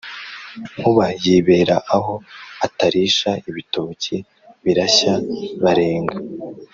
Nkuba 0.77 1.05
yibera 1.23 1.77
aho 1.95 2.13
Atarisha 2.65 3.29
ibitoki 3.49 4.15
birashya, 4.63 5.13
barenga 5.63 6.17